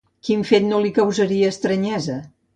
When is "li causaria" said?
0.85-1.53